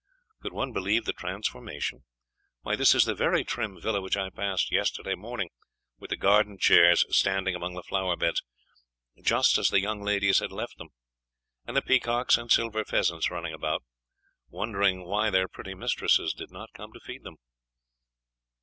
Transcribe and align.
Could 0.41 0.51
one 0.51 0.73
believe 0.73 1.05
the 1.05 1.13
transformation? 1.13 2.05
Why, 2.61 2.75
this 2.75 2.95
is 2.95 3.05
the 3.05 3.13
very 3.13 3.43
trim 3.43 3.79
villa 3.79 4.01
which 4.01 4.17
I 4.17 4.31
passed 4.31 4.71
yesterday 4.71 5.13
morning, 5.13 5.49
with 5.99 6.09
the 6.09 6.17
garden 6.17 6.57
chairs 6.57 7.05
standing 7.15 7.53
among 7.53 7.75
the 7.75 7.83
flower 7.83 8.15
beds, 8.17 8.41
just 9.21 9.59
as 9.59 9.69
the 9.69 9.79
young 9.79 10.01
ladies 10.03 10.39
had 10.39 10.51
left 10.51 10.79
them, 10.79 10.89
and 11.67 11.77
the 11.77 11.83
peacocks 11.83 12.35
and 12.35 12.51
silver 12.51 12.83
pheasants 12.83 13.29
running 13.29 13.53
about, 13.53 13.83
wondering 14.49 15.05
why 15.05 15.29
their 15.29 15.47
pretty 15.47 15.75
mistresses 15.75 16.33
did 16.33 16.49
not 16.49 16.73
come 16.73 16.91
to 16.93 16.99
feed 16.99 17.21
them. 17.21 17.35